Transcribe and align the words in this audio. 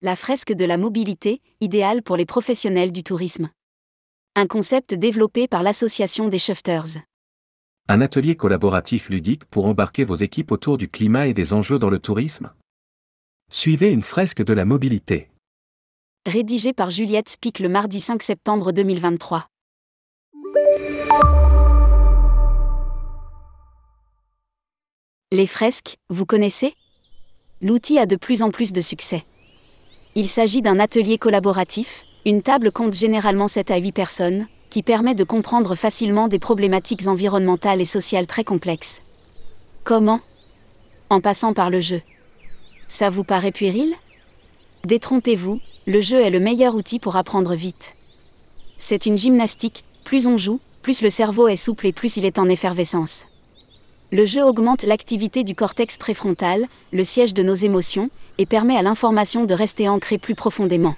La 0.00 0.14
fresque 0.14 0.52
de 0.52 0.64
la 0.64 0.76
mobilité, 0.76 1.42
idéale 1.60 2.04
pour 2.04 2.16
les 2.16 2.24
professionnels 2.24 2.92
du 2.92 3.02
tourisme. 3.02 3.50
Un 4.36 4.46
concept 4.46 4.94
développé 4.94 5.48
par 5.48 5.64
l'association 5.64 6.28
des 6.28 6.38
Shifters. 6.38 6.98
Un 7.88 8.00
atelier 8.00 8.36
collaboratif 8.36 9.08
ludique 9.08 9.44
pour 9.46 9.66
embarquer 9.66 10.04
vos 10.04 10.14
équipes 10.14 10.52
autour 10.52 10.78
du 10.78 10.88
climat 10.88 11.26
et 11.26 11.34
des 11.34 11.52
enjeux 11.52 11.80
dans 11.80 11.90
le 11.90 11.98
tourisme 11.98 12.52
Suivez 13.50 13.90
une 13.90 14.02
fresque 14.02 14.44
de 14.44 14.52
la 14.52 14.64
mobilité. 14.64 15.30
Rédigé 16.26 16.72
par 16.72 16.92
Juliette 16.92 17.30
Spic 17.30 17.58
le 17.58 17.68
mardi 17.68 17.98
5 17.98 18.22
septembre 18.22 18.70
2023. 18.70 19.48
Les 25.32 25.46
fresques, 25.48 25.96
vous 26.08 26.24
connaissez? 26.24 26.74
L'outil 27.60 27.98
a 27.98 28.06
de 28.06 28.14
plus 28.14 28.42
en 28.42 28.52
plus 28.52 28.72
de 28.72 28.80
succès. 28.80 29.24
Il 30.20 30.26
s'agit 30.26 30.62
d'un 30.62 30.80
atelier 30.80 31.16
collaboratif, 31.16 32.04
une 32.26 32.42
table 32.42 32.72
compte 32.72 32.92
généralement 32.92 33.46
7 33.46 33.70
à 33.70 33.76
8 33.76 33.92
personnes, 33.92 34.48
qui 34.68 34.82
permet 34.82 35.14
de 35.14 35.22
comprendre 35.22 35.76
facilement 35.76 36.26
des 36.26 36.40
problématiques 36.40 37.06
environnementales 37.06 37.80
et 37.80 37.84
sociales 37.84 38.26
très 38.26 38.42
complexes. 38.42 39.00
Comment? 39.84 40.18
En 41.08 41.20
passant 41.20 41.52
par 41.52 41.70
le 41.70 41.80
jeu. 41.80 42.02
Ça 42.88 43.10
vous 43.10 43.22
paraît 43.22 43.52
puéril? 43.52 43.94
Détrompez-vous, 44.84 45.60
le 45.86 46.00
jeu 46.00 46.20
est 46.20 46.30
le 46.30 46.40
meilleur 46.40 46.74
outil 46.74 46.98
pour 46.98 47.14
apprendre 47.14 47.54
vite. 47.54 47.94
C'est 48.76 49.06
une 49.06 49.18
gymnastique, 49.18 49.84
plus 50.02 50.26
on 50.26 50.36
joue, 50.36 50.58
plus 50.82 51.00
le 51.00 51.10
cerveau 51.10 51.46
est 51.46 51.54
souple 51.54 51.86
et 51.86 51.92
plus 51.92 52.16
il 52.16 52.24
est 52.24 52.40
en 52.40 52.48
effervescence. 52.48 53.24
Le 54.10 54.24
jeu 54.24 54.42
augmente 54.42 54.82
l'activité 54.82 55.44
du 55.44 55.54
cortex 55.54 55.96
préfrontal, 55.96 56.66
le 56.92 57.04
siège 57.04 57.34
de 57.34 57.44
nos 57.44 57.54
émotions, 57.54 58.10
et 58.38 58.46
permet 58.46 58.76
à 58.76 58.82
l'information 58.82 59.44
de 59.44 59.54
rester 59.54 59.88
ancrée 59.88 60.18
plus 60.18 60.34
profondément. 60.34 60.94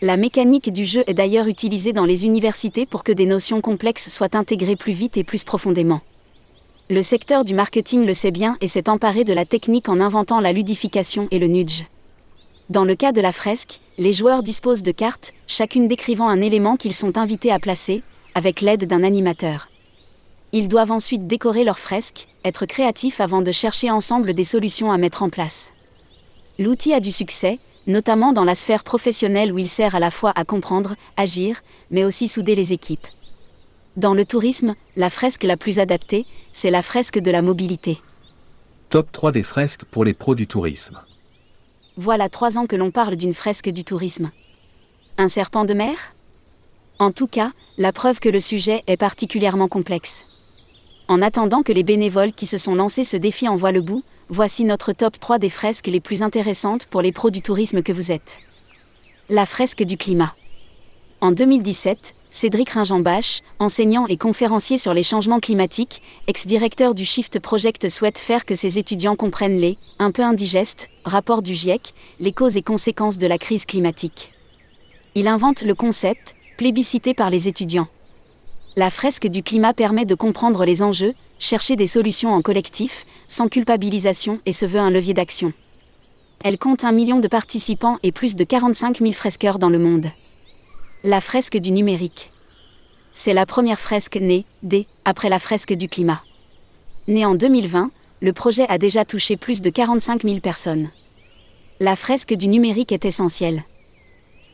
La 0.00 0.16
mécanique 0.16 0.72
du 0.72 0.84
jeu 0.84 1.04
est 1.06 1.14
d'ailleurs 1.14 1.46
utilisée 1.46 1.92
dans 1.92 2.04
les 2.04 2.24
universités 2.24 2.86
pour 2.86 3.04
que 3.04 3.12
des 3.12 3.26
notions 3.26 3.60
complexes 3.60 4.08
soient 4.08 4.36
intégrées 4.36 4.76
plus 4.76 4.92
vite 4.92 5.16
et 5.16 5.24
plus 5.24 5.44
profondément. 5.44 6.00
Le 6.90 7.00
secteur 7.00 7.44
du 7.44 7.54
marketing 7.54 8.04
le 8.04 8.12
sait 8.12 8.30
bien 8.30 8.56
et 8.60 8.68
s'est 8.68 8.90
emparé 8.90 9.24
de 9.24 9.32
la 9.32 9.46
technique 9.46 9.88
en 9.88 10.00
inventant 10.00 10.40
la 10.40 10.52
ludification 10.52 11.28
et 11.30 11.38
le 11.38 11.46
nudge. 11.46 11.84
Dans 12.70 12.84
le 12.84 12.94
cas 12.94 13.12
de 13.12 13.20
la 13.20 13.32
fresque, 13.32 13.80
les 13.96 14.12
joueurs 14.12 14.42
disposent 14.42 14.82
de 14.82 14.90
cartes, 14.90 15.32
chacune 15.46 15.88
décrivant 15.88 16.28
un 16.28 16.40
élément 16.40 16.76
qu'ils 16.76 16.94
sont 16.94 17.16
invités 17.16 17.52
à 17.52 17.58
placer, 17.58 18.02
avec 18.34 18.60
l'aide 18.60 18.86
d'un 18.86 19.02
animateur. 19.02 19.68
Ils 20.52 20.68
doivent 20.68 20.92
ensuite 20.92 21.26
décorer 21.26 21.64
leurs 21.64 21.78
fresques, 21.78 22.28
être 22.44 22.66
créatifs 22.66 23.20
avant 23.20 23.42
de 23.42 23.52
chercher 23.52 23.90
ensemble 23.90 24.34
des 24.34 24.44
solutions 24.44 24.92
à 24.92 24.98
mettre 24.98 25.22
en 25.22 25.30
place. 25.30 25.72
L'outil 26.58 26.92
a 26.92 27.00
du 27.00 27.10
succès, 27.10 27.58
notamment 27.88 28.32
dans 28.32 28.44
la 28.44 28.54
sphère 28.54 28.84
professionnelle 28.84 29.52
où 29.52 29.58
il 29.58 29.68
sert 29.68 29.94
à 29.94 29.98
la 29.98 30.10
fois 30.10 30.32
à 30.36 30.44
comprendre, 30.44 30.94
agir, 31.16 31.62
mais 31.90 32.04
aussi 32.04 32.28
souder 32.28 32.54
les 32.54 32.72
équipes. 32.72 33.06
Dans 33.96 34.14
le 34.14 34.24
tourisme, 34.24 34.74
la 34.96 35.10
fresque 35.10 35.42
la 35.42 35.56
plus 35.56 35.78
adaptée, 35.78 36.26
c'est 36.52 36.70
la 36.70 36.82
fresque 36.82 37.18
de 37.18 37.30
la 37.30 37.42
mobilité. 37.42 37.98
Top 38.88 39.10
3 39.10 39.32
des 39.32 39.42
fresques 39.42 39.84
pour 39.84 40.04
les 40.04 40.14
pros 40.14 40.36
du 40.36 40.46
tourisme. 40.46 41.00
Voilà 41.96 42.28
trois 42.28 42.58
ans 42.58 42.66
que 42.66 42.76
l'on 42.76 42.90
parle 42.90 43.16
d'une 43.16 43.34
fresque 43.34 43.70
du 43.70 43.84
tourisme. 43.84 44.30
Un 45.18 45.28
serpent 45.28 45.64
de 45.64 45.74
mer? 45.74 45.96
En 47.00 47.10
tout 47.10 47.26
cas, 47.26 47.52
la 47.78 47.92
preuve 47.92 48.20
que 48.20 48.28
le 48.28 48.40
sujet 48.40 48.84
est 48.86 48.96
particulièrement 48.96 49.68
complexe. 49.68 50.26
En 51.08 51.20
attendant 51.22 51.62
que 51.62 51.72
les 51.72 51.82
bénévoles 51.82 52.32
qui 52.32 52.46
se 52.46 52.58
sont 52.58 52.74
lancés 52.74 53.04
ce 53.04 53.16
défi 53.16 53.48
en 53.48 53.56
voient 53.56 53.72
le 53.72 53.80
bout, 53.80 54.04
voici 54.28 54.64
notre 54.64 54.92
top 54.92 55.18
3 55.18 55.38
des 55.38 55.50
fresques 55.50 55.86
les 55.86 56.00
plus 56.00 56.22
intéressantes 56.22 56.86
pour 56.86 57.02
les 57.02 57.12
pros 57.12 57.30
du 57.30 57.42
tourisme 57.42 57.82
que 57.82 57.92
vous 57.92 58.12
êtes. 58.12 58.38
La 59.28 59.46
fresque 59.46 59.82
du 59.82 59.96
climat. 59.96 60.34
En 61.20 61.32
2017, 61.32 62.14
Cédric 62.30 62.70
Ringenbach, 62.70 63.42
enseignant 63.58 64.06
et 64.08 64.16
conférencier 64.16 64.76
sur 64.76 64.92
les 64.92 65.02
changements 65.02 65.40
climatiques, 65.40 66.02
ex-directeur 66.26 66.94
du 66.94 67.04
Shift 67.04 67.38
Project 67.38 67.88
souhaite 67.88 68.18
faire 68.18 68.44
que 68.44 68.54
ses 68.54 68.78
étudiants 68.78 69.16
comprennent 69.16 69.58
les, 69.58 69.78
un 69.98 70.10
peu 70.10 70.22
indigestes, 70.22 70.88
rapports 71.04 71.42
du 71.42 71.54
GIEC, 71.54 71.94
les 72.18 72.32
causes 72.32 72.56
et 72.56 72.62
conséquences 72.62 73.18
de 73.18 73.26
la 73.26 73.38
crise 73.38 73.66
climatique. 73.66 74.32
Il 75.14 75.28
invente 75.28 75.62
le 75.62 75.76
concept, 75.76 76.34
plébiscité 76.56 77.14
par 77.14 77.30
les 77.30 77.46
étudiants. 77.46 77.88
La 78.76 78.90
fresque 78.90 79.28
du 79.28 79.44
climat 79.44 79.72
permet 79.72 80.04
de 80.04 80.16
comprendre 80.16 80.64
les 80.64 80.82
enjeux, 80.82 81.14
chercher 81.38 81.76
des 81.76 81.86
solutions 81.86 82.32
en 82.32 82.42
collectif, 82.42 83.06
sans 83.26 83.48
culpabilisation 83.48 84.40
et 84.46 84.52
se 84.52 84.66
veut 84.66 84.80
un 84.80 84.90
levier 84.90 85.14
d'action. 85.14 85.52
Elle 86.42 86.58
compte 86.58 86.84
un 86.84 86.92
million 86.92 87.20
de 87.20 87.28
participants 87.28 87.98
et 88.02 88.12
plus 88.12 88.36
de 88.36 88.44
45 88.44 88.98
000 88.98 89.12
fresqueurs 89.12 89.58
dans 89.58 89.70
le 89.70 89.78
monde. 89.78 90.06
La 91.02 91.20
fresque 91.20 91.56
du 91.56 91.70
numérique. 91.70 92.30
C'est 93.14 93.32
la 93.32 93.46
première 93.46 93.80
fresque 93.80 94.16
née, 94.16 94.44
dès, 94.62 94.86
après 95.04 95.28
la 95.28 95.38
fresque 95.38 95.72
du 95.72 95.88
climat. 95.88 96.22
Née 97.08 97.24
en 97.24 97.34
2020, 97.34 97.90
le 98.20 98.32
projet 98.32 98.66
a 98.68 98.78
déjà 98.78 99.04
touché 99.04 99.36
plus 99.36 99.60
de 99.60 99.70
45 99.70 100.22
000 100.22 100.40
personnes. 100.40 100.90
La 101.80 101.96
fresque 101.96 102.34
du 102.34 102.48
numérique 102.48 102.92
est 102.92 103.04
essentielle. 103.04 103.64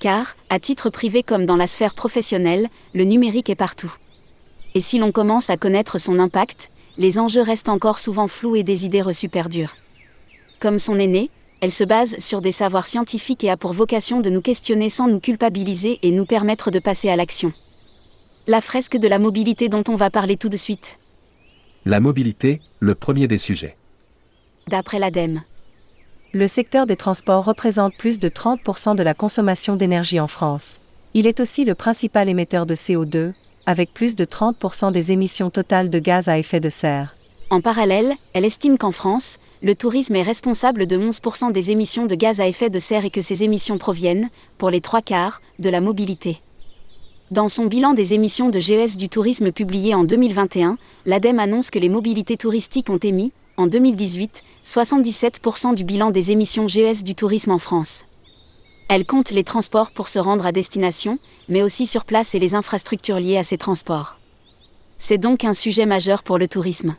Car, 0.01 0.37
à 0.49 0.59
titre 0.59 0.91
privé 0.91 1.23
comme 1.23 1.45
dans 1.45 1.57
la 1.57 1.67
sphère 1.67 1.95
professionnelle, 1.95 2.69
le 2.95 3.05
numérique 3.05 3.51
est 3.51 3.55
partout. 3.55 3.93
Et 4.75 4.81
si 4.81 4.99
l'on 4.99 5.13
commence 5.13 5.51
à 5.51 5.57
connaître 5.57 5.99
son 5.99 6.19
impact, 6.19 6.71
les 6.97 7.19
enjeux 7.19 7.43
restent 7.43 7.69
encore 7.69 7.99
souvent 7.99 8.29
flous 8.29 8.57
et 8.57 8.63
des 8.63 8.85
idées 8.85 9.03
reçues 9.03 9.29
perdurent. 9.29 9.75
Comme 10.61 10.79
son 10.79 10.99
aîné, 10.99 11.31
elle 11.61 11.73
se 11.73 11.85
base 11.85 12.17
sur 12.19 12.41
des 12.41 12.53
savoirs 12.53 12.87
scientifiques 12.87 13.45
et 13.45 13.51
a 13.51 13.57
pour 13.57 13.73
vocation 13.73 14.21
de 14.21 14.31
nous 14.31 14.41
questionner 14.41 14.89
sans 14.89 15.09
nous 15.09 15.21
culpabiliser 15.21 15.99
et 16.03 16.11
nous 16.11 16.25
permettre 16.25 16.71
de 16.71 16.79
passer 16.79 17.11
à 17.11 17.17
l'action. 17.17 17.53
La 18.47 18.61
fresque 18.61 18.97
de 18.97 19.09
la 19.09 19.19
mobilité 19.19 19.69
dont 19.69 19.85
on 19.89 19.97
va 19.97 20.11
parler 20.11 20.37
tout 20.37 20.49
de 20.49 20.57
suite. 20.57 20.99
La 21.85 22.01
mobilité, 22.01 22.61
le 22.79 22.95
premier 22.95 23.27
des 23.27 23.39
sujets. 23.39 23.77
D'après 24.69 24.99
l'ADEME. 24.99 25.43
Le 26.33 26.47
secteur 26.47 26.87
des 26.87 26.97
transports 26.97 27.45
représente 27.45 27.97
plus 27.97 28.19
de 28.19 28.29
30% 28.29 28.95
de 28.95 29.03
la 29.03 29.15
consommation 29.15 29.77
d'énergie 29.77 30.21
en 30.21 30.29
France. 30.29 30.81
Il 31.13 31.27
est 31.27 31.41
aussi 31.41 31.65
le 31.65 31.75
principal 31.75 32.29
émetteur 32.29 32.67
de 32.67 32.75
CO2, 32.75 33.33
avec 33.67 33.93
plus 33.93 34.17
de 34.17 34.25
30% 34.25 34.93
des 34.93 35.13
émissions 35.13 35.51
totales 35.51 35.91
de 35.91 35.99
gaz 35.99 36.29
à 36.29 36.39
effet 36.39 36.61
de 36.61 36.71
serre. 36.71 37.15
En 37.51 37.61
parallèle, 37.61 38.15
elle 38.33 38.45
estime 38.45 38.79
qu'en 38.79 38.93
France, 38.93 39.39
le 39.63 39.75
tourisme 39.75 40.15
est 40.15 40.23
responsable 40.23 40.87
de 40.87 40.97
11% 40.97 41.53
des 41.53 41.71
émissions 41.71 42.07
de 42.07 42.15
gaz 42.15 42.41
à 42.41 42.47
effet 42.47 42.71
de 42.71 42.79
serre 42.79 43.05
et 43.05 43.11
que 43.11 43.21
ces 43.21 43.43
émissions 43.43 43.77
proviennent, 43.77 44.29
pour 44.57 44.71
les 44.71 44.81
trois 44.81 45.03
quarts, 45.03 45.43
de 45.59 45.69
la 45.69 45.81
mobilité. 45.81 46.41
Dans 47.31 47.49
son 47.49 47.67
bilan 47.67 47.93
des 47.93 48.15
émissions 48.15 48.51
de 48.51 48.59
GES 48.59 48.97
du 48.97 49.09
tourisme 49.09 49.53
publié 49.53 49.95
en 49.95 50.05
2021, 50.05 50.79
l'ADEME 51.07 51.39
annonce 51.39 51.71
que 51.71 51.79
les 51.79 51.89
mobilités 51.89 52.37
touristiques 52.37 52.91
ont 52.91 52.99
émis, 52.99 53.33
en 53.57 53.67
2018, 53.67 54.43
77% 54.65 55.75
du 55.75 55.85
bilan 55.85 56.11
des 56.11 56.31
émissions 56.31 56.69
GES 56.69 57.03
du 57.03 57.15
tourisme 57.15 57.51
en 57.51 57.59
France. 57.59 58.05
Elle 58.93 59.07
compte 59.07 59.31
les 59.31 59.45
transports 59.45 59.93
pour 59.93 60.09
se 60.09 60.19
rendre 60.19 60.45
à 60.45 60.51
destination, 60.51 61.21
mais 61.49 61.63
aussi 61.63 61.87
sur 61.87 62.05
place 62.05 62.35
et 62.35 62.41
les 62.41 62.57
infrastructures 62.57 63.21
liées 63.21 63.37
à 63.37 63.45
ces 63.45 63.57
transports. 63.57 64.19
C'est 64.99 65.17
donc 65.17 65.45
un 65.45 65.53
sujet 65.53 65.87
majeur 65.87 66.25
pour 66.25 66.39
le 66.39 66.49
tourisme. 66.49 66.97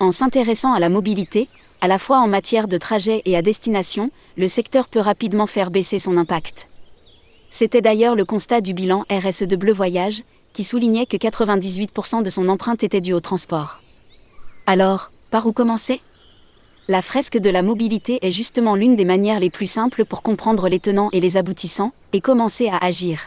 En 0.00 0.12
s'intéressant 0.12 0.74
à 0.74 0.78
la 0.78 0.90
mobilité, 0.90 1.48
à 1.80 1.88
la 1.88 1.98
fois 1.98 2.18
en 2.18 2.28
matière 2.28 2.68
de 2.68 2.76
trajet 2.76 3.22
et 3.24 3.38
à 3.38 3.40
destination, 3.40 4.10
le 4.36 4.48
secteur 4.48 4.86
peut 4.86 5.00
rapidement 5.00 5.46
faire 5.46 5.70
baisser 5.70 5.98
son 5.98 6.18
impact. 6.18 6.68
C'était 7.48 7.80
d'ailleurs 7.80 8.14
le 8.14 8.26
constat 8.26 8.60
du 8.60 8.74
bilan 8.74 9.02
RSE 9.10 9.44
de 9.44 9.56
Bleu 9.56 9.72
Voyage, 9.72 10.24
qui 10.52 10.62
soulignait 10.62 11.06
que 11.06 11.16
98% 11.16 12.22
de 12.22 12.28
son 12.28 12.50
empreinte 12.50 12.84
était 12.84 13.00
due 13.00 13.14
au 13.14 13.20
transport. 13.20 13.80
Alors, 14.66 15.10
par 15.30 15.46
où 15.46 15.52
commencer? 15.52 16.02
La 16.90 17.02
fresque 17.02 17.36
de 17.36 17.50
la 17.50 17.60
mobilité 17.60 18.18
est 18.22 18.30
justement 18.30 18.74
l'une 18.74 18.96
des 18.96 19.04
manières 19.04 19.40
les 19.40 19.50
plus 19.50 19.66
simples 19.66 20.06
pour 20.06 20.22
comprendre 20.22 20.70
les 20.70 20.78
tenants 20.78 21.10
et 21.12 21.20
les 21.20 21.36
aboutissants, 21.36 21.92
et 22.14 22.22
commencer 22.22 22.68
à 22.68 22.78
agir. 22.78 23.20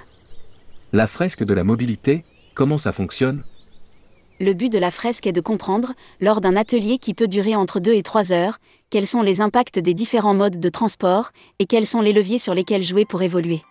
La 0.93 1.05
fresque 1.05 1.43
de 1.43 1.53
la 1.53 1.63
mobilité, 1.63 2.25
comment 2.55 2.79
ça 2.79 2.91
fonctionne? 2.91 3.43
Le 4.39 4.53
but 4.53 4.71
de 4.71 4.79
la 4.79 4.89
fresque 4.89 5.27
est 5.27 5.31
de 5.31 5.41
comprendre, 5.41 5.93
lors 6.21 6.41
d'un 6.41 6.55
atelier 6.55 6.97
qui 6.97 7.13
peut 7.13 7.27
durer 7.27 7.55
entre 7.55 7.79
2 7.79 7.93
et 7.93 8.01
3 8.01 8.31
heures, 8.31 8.57
quels 8.89 9.05
sont 9.05 9.21
les 9.21 9.41
impacts 9.41 9.77
des 9.77 9.93
différents 9.93 10.33
modes 10.33 10.59
de 10.59 10.69
transport 10.69 11.29
et 11.59 11.67
quels 11.67 11.85
sont 11.85 12.01
les 12.01 12.13
leviers 12.13 12.39
sur 12.39 12.55
lesquels 12.55 12.81
jouer 12.81 13.05
pour 13.05 13.21
évoluer. 13.21 13.61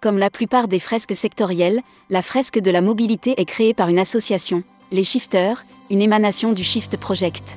Comme 0.00 0.18
la 0.18 0.30
plupart 0.30 0.68
des 0.68 0.78
fresques 0.78 1.16
sectorielles, 1.16 1.80
la 2.10 2.22
fresque 2.22 2.60
de 2.60 2.70
la 2.70 2.80
mobilité 2.80 3.34
est 3.38 3.44
créée 3.44 3.74
par 3.74 3.88
une 3.88 3.98
association, 3.98 4.62
les 4.92 5.02
Shifters, 5.02 5.64
une 5.90 6.00
émanation 6.00 6.52
du 6.52 6.62
Shift 6.62 6.96
Project. 6.96 7.56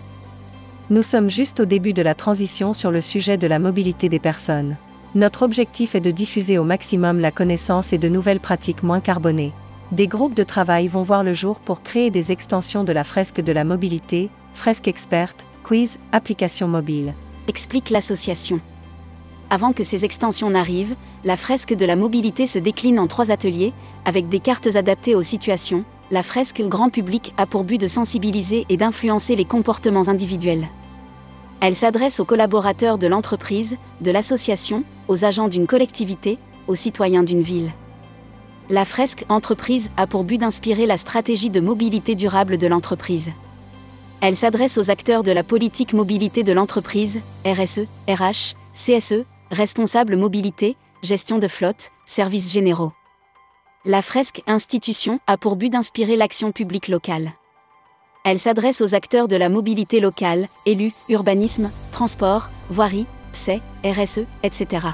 Nous 0.93 1.01
sommes 1.01 1.27
juste 1.27 1.59
au 1.59 1.65
début 1.65 1.91
de 1.93 2.03
la 2.03 2.13
transition 2.13 2.75
sur 2.75 2.91
le 2.91 3.01
sujet 3.01 3.35
de 3.35 3.47
la 3.47 3.57
mobilité 3.57 4.09
des 4.09 4.19
personnes. 4.19 4.77
Notre 5.15 5.41
objectif 5.41 5.95
est 5.95 6.01
de 6.01 6.11
diffuser 6.11 6.59
au 6.59 6.63
maximum 6.63 7.19
la 7.19 7.31
connaissance 7.31 7.93
et 7.93 7.97
de 7.97 8.07
nouvelles 8.07 8.39
pratiques 8.39 8.83
moins 8.83 8.99
carbonées. 8.99 9.53
Des 9.91 10.05
groupes 10.05 10.35
de 10.35 10.43
travail 10.43 10.87
vont 10.87 11.01
voir 11.01 11.23
le 11.23 11.33
jour 11.33 11.59
pour 11.59 11.81
créer 11.81 12.11
des 12.11 12.31
extensions 12.31 12.83
de 12.83 12.93
la 12.93 13.03
fresque 13.03 13.41
de 13.41 13.51
la 13.51 13.63
mobilité, 13.63 14.29
fresque 14.53 14.87
experte, 14.87 15.47
quiz, 15.63 15.97
application 16.11 16.67
mobile. 16.67 17.15
Explique 17.47 17.89
l'association. 17.89 18.61
avant 19.49 19.73
que 19.73 19.83
ces 19.83 20.05
extensions 20.05 20.51
n'arrivent, 20.51 20.95
la 21.23 21.37
fresque 21.37 21.73
de 21.73 21.87
la 21.87 21.95
mobilité 21.95 22.45
se 22.45 22.59
décline 22.59 22.99
en 22.99 23.07
trois 23.07 23.31
ateliers, 23.31 23.73
avec 24.05 24.29
des 24.29 24.39
cartes 24.39 24.75
adaptées 24.75 25.15
aux 25.15 25.23
situations. 25.23 25.85
La 26.11 26.21
fresque 26.21 26.61
grand 26.61 26.91
public 26.91 27.33
a 27.37 27.47
pour 27.47 27.63
but 27.63 27.81
de 27.81 27.87
sensibiliser 27.87 28.67
et 28.69 28.77
d'influencer 28.77 29.35
les 29.35 29.45
comportements 29.45 30.07
individuels. 30.07 30.67
Elle 31.65 31.75
s'adresse 31.75 32.19
aux 32.19 32.25
collaborateurs 32.25 32.97
de 32.97 33.07
l'entreprise, 33.07 33.77
de 34.01 34.11
l'association, 34.11 34.83
aux 35.07 35.23
agents 35.23 35.47
d'une 35.47 35.65
collectivité, 35.65 36.37
aux 36.67 36.75
citoyens 36.75 37.23
d'une 37.23 37.41
ville. 37.41 37.71
La 38.69 38.83
fresque 38.83 39.23
entreprise 39.29 39.89
a 39.95 40.05
pour 40.05 40.25
but 40.25 40.37
d'inspirer 40.37 40.85
la 40.85 40.97
stratégie 40.97 41.49
de 41.49 41.61
mobilité 41.61 42.15
durable 42.15 42.57
de 42.57 42.67
l'entreprise. 42.67 43.31
Elle 44.19 44.35
s'adresse 44.35 44.77
aux 44.77 44.91
acteurs 44.91 45.23
de 45.23 45.31
la 45.31 45.45
politique 45.45 45.93
mobilité 45.93 46.43
de 46.43 46.51
l'entreprise, 46.51 47.21
RSE, 47.45 47.87
RH, 48.09 48.55
CSE, 48.73 49.23
responsable 49.49 50.17
mobilité, 50.17 50.75
gestion 51.01 51.39
de 51.39 51.47
flotte, 51.47 51.91
services 52.05 52.51
généraux. 52.51 52.91
La 53.85 54.01
fresque 54.01 54.41
institution 54.47 55.21
a 55.27 55.37
pour 55.37 55.55
but 55.55 55.69
d'inspirer 55.69 56.17
l'action 56.17 56.51
publique 56.51 56.89
locale. 56.89 57.31
Elle 58.25 58.39
s'adresse 58.39 58.79
aux 58.79 58.95
acteurs 58.95 59.27
de 59.27 59.35
la 59.35 59.49
mobilité 59.49 59.99
locale, 59.99 60.47
élus, 60.65 60.93
urbanisme, 61.09 61.69
transport, 61.91 62.51
voirie, 62.69 63.05
PSE, 63.33 63.59
RSE, 63.83 64.21
etc. 64.43 64.87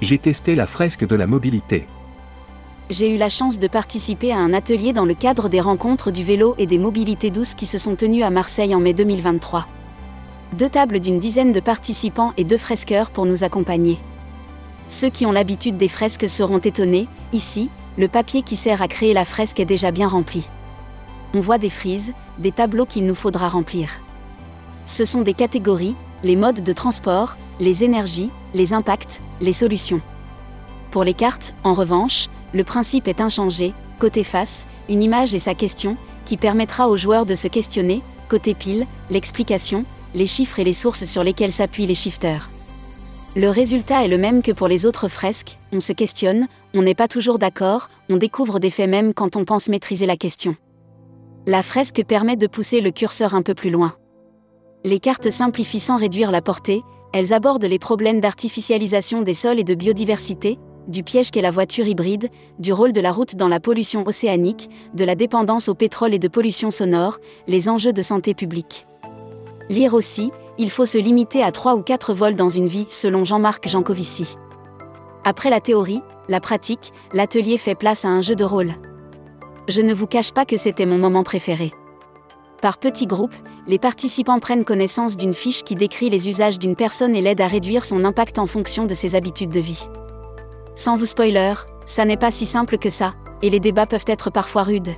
J'ai 0.00 0.18
testé 0.18 0.54
la 0.54 0.68
fresque 0.68 1.04
de 1.04 1.16
la 1.16 1.26
mobilité. 1.26 1.88
J'ai 2.90 3.12
eu 3.12 3.16
la 3.16 3.28
chance 3.28 3.58
de 3.58 3.66
participer 3.66 4.30
à 4.30 4.36
un 4.36 4.54
atelier 4.54 4.92
dans 4.92 5.04
le 5.04 5.14
cadre 5.14 5.48
des 5.48 5.60
rencontres 5.60 6.12
du 6.12 6.22
vélo 6.22 6.54
et 6.58 6.66
des 6.66 6.78
mobilités 6.78 7.30
douces 7.32 7.56
qui 7.56 7.66
se 7.66 7.76
sont 7.76 7.96
tenues 7.96 8.22
à 8.22 8.30
Marseille 8.30 8.72
en 8.72 8.78
mai 8.78 8.94
2023. 8.94 9.66
Deux 10.52 10.68
tables 10.68 11.00
d'une 11.00 11.18
dizaine 11.18 11.50
de 11.50 11.58
participants 11.58 12.34
et 12.36 12.44
deux 12.44 12.56
fresqueurs 12.56 13.10
pour 13.10 13.26
nous 13.26 13.42
accompagner. 13.42 13.98
Ceux 14.86 15.10
qui 15.10 15.26
ont 15.26 15.32
l'habitude 15.32 15.76
des 15.76 15.88
fresques 15.88 16.28
seront 16.28 16.58
étonnés, 16.58 17.08
ici, 17.32 17.68
le 17.96 18.06
papier 18.06 18.42
qui 18.42 18.54
sert 18.54 18.80
à 18.80 18.86
créer 18.86 19.12
la 19.12 19.24
fresque 19.24 19.58
est 19.58 19.64
déjà 19.64 19.90
bien 19.90 20.06
rempli 20.06 20.48
on 21.34 21.40
voit 21.40 21.58
des 21.58 21.70
frises, 21.70 22.12
des 22.38 22.52
tableaux 22.52 22.86
qu'il 22.86 23.06
nous 23.06 23.14
faudra 23.14 23.48
remplir. 23.48 24.00
Ce 24.86 25.04
sont 25.04 25.22
des 25.22 25.34
catégories, 25.34 25.96
les 26.22 26.36
modes 26.36 26.62
de 26.62 26.72
transport, 26.72 27.36
les 27.60 27.84
énergies, 27.84 28.30
les 28.54 28.72
impacts, 28.72 29.20
les 29.40 29.52
solutions. 29.52 30.00
Pour 30.90 31.04
les 31.04 31.14
cartes, 31.14 31.54
en 31.64 31.74
revanche, 31.74 32.28
le 32.54 32.64
principe 32.64 33.08
est 33.08 33.20
inchangé, 33.20 33.74
côté 33.98 34.24
face, 34.24 34.66
une 34.88 35.02
image 35.02 35.34
et 35.34 35.38
sa 35.38 35.54
question, 35.54 35.96
qui 36.24 36.36
permettra 36.36 36.88
aux 36.88 36.96
joueurs 36.96 37.26
de 37.26 37.34
se 37.34 37.48
questionner, 37.48 38.02
côté 38.28 38.54
pile, 38.54 38.86
l'explication, 39.10 39.84
les 40.14 40.26
chiffres 40.26 40.58
et 40.58 40.64
les 40.64 40.72
sources 40.72 41.04
sur 41.04 41.22
lesquelles 41.22 41.52
s'appuient 41.52 41.86
les 41.86 41.94
shifters. 41.94 42.48
Le 43.36 43.50
résultat 43.50 44.04
est 44.04 44.08
le 44.08 44.18
même 44.18 44.42
que 44.42 44.52
pour 44.52 44.68
les 44.68 44.86
autres 44.86 45.08
fresques, 45.08 45.58
on 45.72 45.80
se 45.80 45.92
questionne, 45.92 46.48
on 46.74 46.82
n'est 46.82 46.94
pas 46.94 47.08
toujours 47.08 47.38
d'accord, 47.38 47.90
on 48.08 48.16
découvre 48.16 48.58
des 48.58 48.70
faits 48.70 48.88
même 48.88 49.12
quand 49.12 49.36
on 49.36 49.44
pense 49.44 49.68
maîtriser 49.68 50.06
la 50.06 50.16
question. 50.16 50.56
La 51.48 51.62
fresque 51.62 52.04
permet 52.06 52.36
de 52.36 52.46
pousser 52.46 52.82
le 52.82 52.90
curseur 52.90 53.34
un 53.34 53.40
peu 53.40 53.54
plus 53.54 53.70
loin. 53.70 53.94
Les 54.84 54.98
cartes 54.98 55.30
simplifient 55.30 55.80
sans 55.80 55.96
réduire 55.96 56.30
la 56.30 56.42
portée, 56.42 56.82
elles 57.14 57.32
abordent 57.32 57.64
les 57.64 57.78
problèmes 57.78 58.20
d'artificialisation 58.20 59.22
des 59.22 59.32
sols 59.32 59.58
et 59.58 59.64
de 59.64 59.72
biodiversité, 59.72 60.58
du 60.88 61.02
piège 61.02 61.30
qu'est 61.30 61.40
la 61.40 61.50
voiture 61.50 61.88
hybride, 61.88 62.28
du 62.58 62.70
rôle 62.70 62.92
de 62.92 63.00
la 63.00 63.12
route 63.12 63.34
dans 63.34 63.48
la 63.48 63.60
pollution 63.60 64.06
océanique, 64.06 64.68
de 64.92 65.06
la 65.06 65.14
dépendance 65.14 65.70
au 65.70 65.74
pétrole 65.74 66.12
et 66.12 66.18
de 66.18 66.28
pollution 66.28 66.70
sonore, 66.70 67.18
les 67.46 67.70
enjeux 67.70 67.94
de 67.94 68.02
santé 68.02 68.34
publique. 68.34 68.84
Lire 69.70 69.94
aussi, 69.94 70.30
il 70.58 70.70
faut 70.70 70.84
se 70.84 70.98
limiter 70.98 71.42
à 71.42 71.50
3 71.50 71.76
ou 71.76 71.82
4 71.82 72.12
vols 72.12 72.36
dans 72.36 72.50
une 72.50 72.68
vie, 72.68 72.86
selon 72.90 73.24
Jean-Marc 73.24 73.66
Jancovici. 73.70 74.36
Après 75.24 75.48
la 75.48 75.62
théorie, 75.62 76.02
la 76.28 76.40
pratique, 76.40 76.92
l'atelier 77.14 77.56
fait 77.56 77.74
place 77.74 78.04
à 78.04 78.08
un 78.08 78.20
jeu 78.20 78.34
de 78.34 78.44
rôle 78.44 78.74
je 79.68 79.82
ne 79.82 79.92
vous 79.92 80.06
cache 80.06 80.32
pas 80.32 80.46
que 80.46 80.56
c'était 80.56 80.86
mon 80.86 80.98
moment 80.98 81.22
préféré. 81.22 81.72
Par 82.62 82.78
petits 82.78 83.06
groupes, 83.06 83.34
les 83.66 83.78
participants 83.78 84.40
prennent 84.40 84.64
connaissance 84.64 85.16
d'une 85.16 85.34
fiche 85.34 85.62
qui 85.62 85.74
décrit 85.74 86.10
les 86.10 86.28
usages 86.28 86.58
d'une 86.58 86.74
personne 86.74 87.14
et 87.14 87.20
l'aide 87.20 87.40
à 87.40 87.46
réduire 87.46 87.84
son 87.84 88.04
impact 88.04 88.38
en 88.38 88.46
fonction 88.46 88.86
de 88.86 88.94
ses 88.94 89.14
habitudes 89.14 89.50
de 89.50 89.60
vie. 89.60 89.86
Sans 90.74 90.96
vous 90.96 91.06
spoiler, 91.06 91.54
ça 91.84 92.04
n'est 92.04 92.16
pas 92.16 92.30
si 92.30 92.46
simple 92.46 92.78
que 92.78 92.88
ça, 92.88 93.14
et 93.42 93.50
les 93.50 93.60
débats 93.60 93.86
peuvent 93.86 94.04
être 94.06 94.30
parfois 94.30 94.62
rudes. 94.62 94.94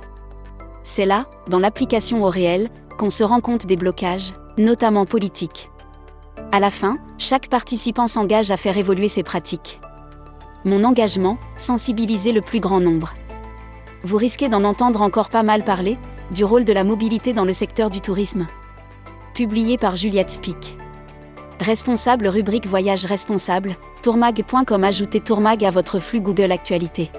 C'est 0.83 1.05
là, 1.05 1.25
dans 1.47 1.59
l'application 1.59 2.23
au 2.23 2.29
réel, 2.29 2.69
qu'on 2.97 3.09
se 3.09 3.23
rend 3.23 3.41
compte 3.41 3.65
des 3.65 3.75
blocages, 3.75 4.33
notamment 4.57 5.05
politiques. 5.05 5.69
À 6.51 6.59
la 6.59 6.69
fin, 6.69 6.97
chaque 7.17 7.49
participant 7.49 8.07
s'engage 8.07 8.51
à 8.51 8.57
faire 8.57 8.77
évoluer 8.77 9.09
ses 9.09 9.23
pratiques. 9.23 9.79
Mon 10.63 10.83
engagement, 10.83 11.37
sensibiliser 11.55 12.31
le 12.31 12.41
plus 12.41 12.59
grand 12.59 12.79
nombre 12.79 13.13
vous 14.03 14.17
risquez 14.17 14.49
d'en 14.49 14.63
entendre 14.63 15.01
encore 15.01 15.29
pas 15.29 15.43
mal 15.43 15.63
parler, 15.63 15.97
du 16.31 16.43
rôle 16.43 16.63
de 16.63 16.73
la 16.73 16.83
mobilité 16.83 17.33
dans 17.33 17.45
le 17.45 17.53
secteur 17.53 17.89
du 17.89 18.01
tourisme. 18.01 18.47
Publié 19.33 19.77
par 19.77 19.95
Juliette 19.95 20.31
Spic. 20.31 20.77
Responsable 21.59 22.27
rubrique 22.27 22.65
Voyage 22.65 23.05
responsable, 23.05 23.75
tourmag.com 24.01 24.83
Ajoutez 24.83 25.19
Tourmag 25.19 25.63
à 25.63 25.69
votre 25.69 25.99
flux 25.99 26.21
Google 26.21 26.51
Actualité. 26.51 27.11